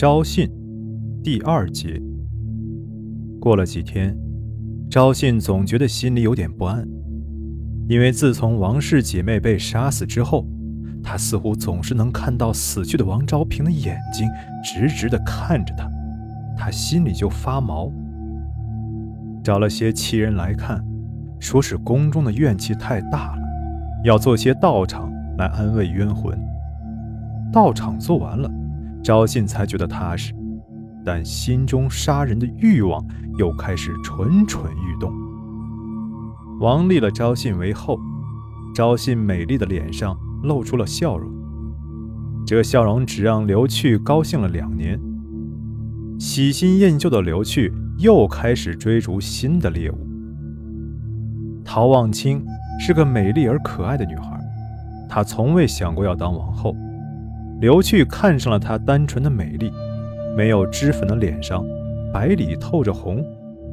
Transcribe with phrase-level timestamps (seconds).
[0.00, 0.48] 招信
[1.24, 2.00] 第二节。
[3.40, 4.16] 过了几天，
[4.88, 6.86] 昭信总觉得心里有点不安，
[7.88, 10.46] 因为自从王氏姐妹被杀死之后，
[11.02, 14.28] 他似乎总是能看到死去的王昭平的眼睛
[14.62, 15.90] 直直地看着他，
[16.56, 17.90] 他心里就发毛。
[19.42, 20.80] 找了些奇人来看，
[21.40, 23.42] 说是宫中的怨气太大了，
[24.04, 26.38] 要做些道场来安慰冤魂。
[27.52, 28.48] 道场做完了，
[29.02, 30.34] 昭信才觉得踏实，
[31.04, 33.04] 但心中杀人的欲望
[33.38, 35.12] 又开始蠢蠢欲动。
[36.60, 37.98] 王立了昭信为后，
[38.74, 41.30] 昭信美丽的脸上露出了笑容，
[42.46, 45.00] 这笑容只让刘去高兴了两年。
[46.18, 49.96] 喜新厌旧的刘去又开始追逐新的猎物。
[51.64, 52.44] 陶望清
[52.80, 54.40] 是个美丽而可爱的女孩，
[55.08, 56.74] 她从未想过要当王后。
[57.60, 59.72] 刘去看上了她单纯的美丽，
[60.36, 61.64] 没有脂粉的脸上，
[62.12, 63.24] 白里透着红，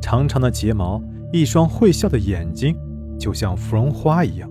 [0.00, 2.74] 长长的睫毛，一双会笑的眼睛，
[3.18, 4.50] 就像芙蓉花一样。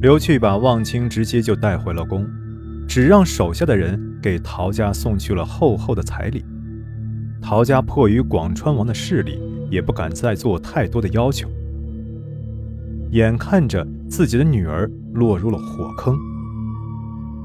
[0.00, 2.26] 刘去把望清直接就带回了宫，
[2.88, 6.42] 只让手下的人给陶家送去了厚厚的彩礼。
[7.42, 9.38] 陶家迫于广川王的势力，
[9.70, 11.48] 也不敢再做太多的要求。
[13.10, 16.16] 眼看着自己的女儿落入了火坑。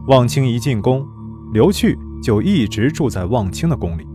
[0.08, 1.08] 望清一进宫，
[1.54, 4.06] 刘去就一直住在望清的宫里。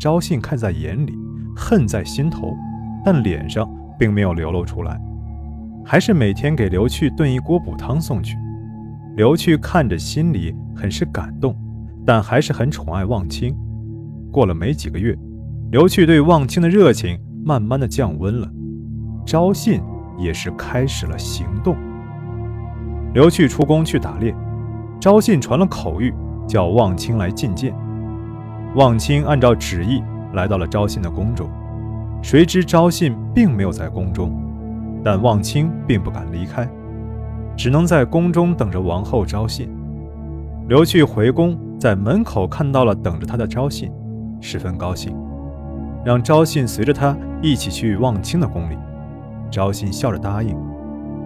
[0.00, 1.16] 昭信看在眼里，
[1.54, 2.56] 恨在心头，
[3.04, 5.00] 但脸上并没有流露出来，
[5.84, 8.36] 还是每天给刘去炖一锅补汤送去。
[9.16, 11.54] 刘去看着心里很是感动，
[12.04, 13.54] 但还是很宠爱望清。
[14.32, 15.16] 过了没几个月，
[15.70, 18.50] 刘去对望清的热情慢慢的降温了，
[19.24, 19.80] 昭信
[20.18, 21.76] 也是开始了行动。
[23.14, 24.34] 刘去出宫去打猎。
[25.00, 26.12] 昭信传了口谕，
[26.46, 27.74] 叫望清来觐见。
[28.74, 30.02] 望清按照旨意
[30.34, 31.48] 来到了昭信的宫中，
[32.22, 34.30] 谁知昭信并没有在宫中，
[35.02, 36.68] 但望清并不敢离开，
[37.56, 39.70] 只能在宫中等着王后昭信。
[40.68, 43.90] 刘去回宫，在门口看到了等着他的昭信，
[44.38, 45.16] 十分高兴，
[46.04, 48.76] 让昭信随着他一起去望清的宫里。
[49.50, 50.54] 昭信笑着答应，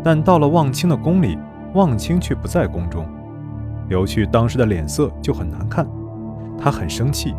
[0.04, 1.36] 但到了望清的宫里，
[1.74, 3.04] 望清却不在宫中。
[3.88, 5.86] 刘去当时的脸色就很难看，
[6.58, 7.34] 他很生气，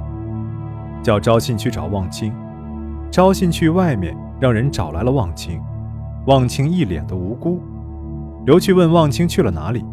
[1.01, 2.33] 叫昭信去找望清。
[3.11, 5.61] 昭信去外面让人找来了望清，
[6.27, 7.61] 望清一脸的无辜。
[8.45, 9.83] 刘去问望清去了哪里，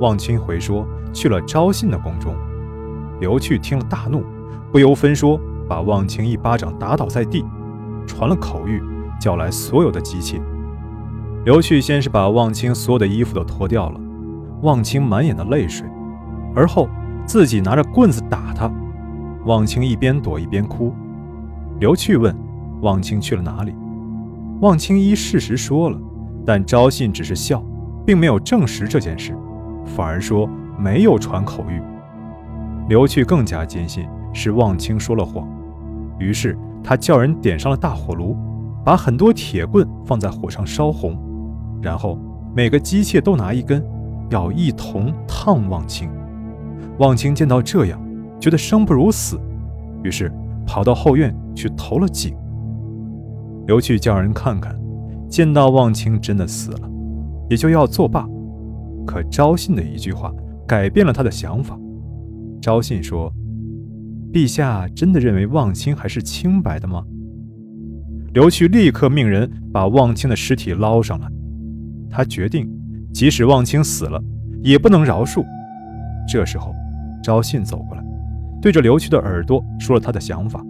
[0.00, 2.34] 望清回说去了昭信的宫中。
[3.20, 4.22] 刘去听了大怒，
[4.70, 7.44] 不由分说把望清一巴掌打倒在地，
[8.06, 8.80] 传了口谕，
[9.20, 10.40] 叫来所有的姬妾。
[11.44, 14.00] 刘去先是把望清所有的衣服都脱掉了。
[14.64, 15.86] 望清满眼的泪水，
[16.56, 16.88] 而后
[17.26, 18.70] 自己拿着棍子打他。
[19.44, 20.90] 望清一边躲一边哭。
[21.78, 22.34] 刘去问
[22.80, 23.74] 望清去了哪里，
[24.62, 25.98] 望清依事实说了，
[26.46, 27.62] 但昭信只是笑，
[28.06, 29.36] 并没有证实这件事，
[29.84, 30.48] 反而说
[30.78, 31.82] 没有传口谕。
[32.88, 35.46] 刘去更加坚信是望清说了谎，
[36.18, 38.34] 于是他叫人点上了大火炉，
[38.82, 41.18] 把很多铁棍放在火上烧红，
[41.82, 42.18] 然后
[42.56, 43.84] 每个姬妾都拿一根。
[44.34, 46.10] 要一同烫望清。
[46.98, 48.00] 望清见到这样，
[48.40, 49.38] 觉得生不如死，
[50.02, 50.30] 于是
[50.66, 52.34] 跑到后院去投了井。
[53.68, 54.76] 刘去叫人看看，
[55.28, 56.90] 见到望清真的死了，
[57.48, 58.28] 也就要作罢。
[59.06, 60.32] 可昭信的一句话
[60.66, 61.78] 改变了他的想法。
[62.60, 63.32] 昭信说
[64.32, 67.04] ：“陛下真的认为望清还是清白的吗？”
[68.34, 71.28] 刘去立刻命人把望清的尸体捞上来。
[72.10, 72.68] 他决定。
[73.14, 74.20] 即使望清死了，
[74.60, 75.44] 也不能饶恕。
[76.28, 76.74] 这时候，
[77.22, 78.04] 昭信走过来，
[78.60, 80.60] 对着刘去的耳朵说了他的想法。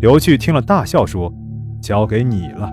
[0.00, 1.32] 刘去听了，大笑说
[1.80, 2.70] ：“交给你了。”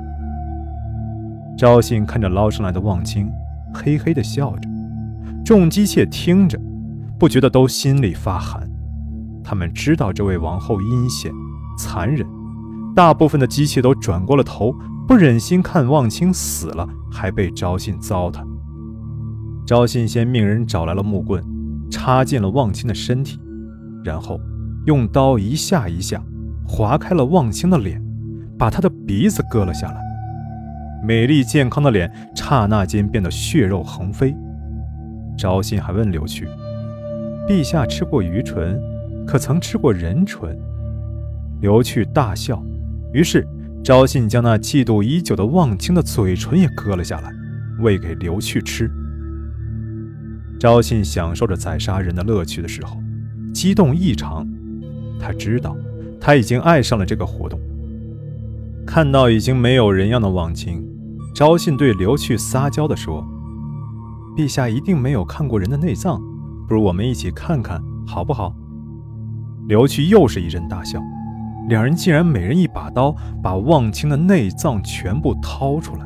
[1.57, 3.31] 昭信看着捞上来的望清，
[3.73, 4.69] 嘿嘿地笑着。
[5.45, 6.59] 众姬妾听着，
[7.17, 8.69] 不觉得都心里发寒。
[9.43, 11.31] 他们知道这位王后阴险、
[11.77, 12.27] 残忍，
[12.93, 14.75] 大部分的姬妾都转过了头，
[15.07, 18.43] 不忍心看望清死了还被昭信糟蹋。
[19.69, 21.43] 昭信先命人找来了木棍，
[21.91, 23.39] 插进了望清的身体，
[24.03, 24.41] 然后
[24.87, 26.19] 用刀一下一下
[26.67, 28.03] 划开了望清的脸，
[28.57, 30.01] 把他的鼻子割了下来。
[31.03, 34.35] 美丽健康的脸刹那间变得血肉横飞。
[35.37, 36.47] 昭信还问刘去
[37.47, 38.81] ：“陛下吃过鱼唇，
[39.27, 40.57] 可曾吃过人唇？”
[41.61, 42.59] 刘去大笑。
[43.13, 43.47] 于是
[43.83, 47.31] 昭信将那嫉妒已久的望清的嘴唇也割了下来，
[47.81, 48.91] 喂给刘去吃。
[50.59, 52.97] 昭信享受着宰杀人的乐趣的时候，
[53.53, 54.45] 激动异常。
[55.17, 55.75] 他知道，
[56.19, 57.59] 他已经爱上了这个活动。
[58.85, 60.85] 看到已经没有人样的忘情，
[61.33, 63.25] 昭信对刘去撒娇地说
[64.35, 66.21] ：“陛下一定没有看过人的内脏，
[66.67, 68.53] 不如我们一起看看，好不好？”
[69.69, 70.99] 刘去又是一阵大笑，
[71.69, 76.05] 两人竟然每人一把刀，把忘清的内脏全部掏出来，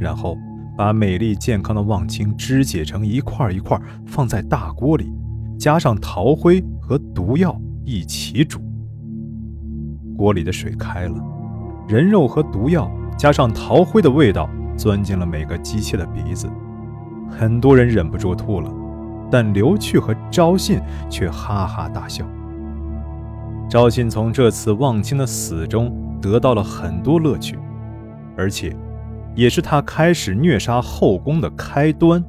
[0.00, 0.36] 然后
[0.78, 3.76] 把美丽健康的忘清肢解成一块一块，
[4.06, 5.12] 放在大锅里，
[5.58, 8.60] 加上陶灰和毒药一起煮。
[10.16, 11.20] 锅里的水开了，
[11.88, 16.48] 人肉和毒药加上陶灰的味道钻进了每个姬妾的鼻子，
[17.28, 18.72] 很多人忍不住吐了，
[19.28, 22.24] 但刘去和昭信却哈哈大笑。
[23.68, 25.92] 赵信从这次忘清的死中
[26.22, 27.58] 得到了很多乐趣，
[28.36, 28.76] 而且，
[29.38, 32.20] 也是他开始虐杀后宫的开端。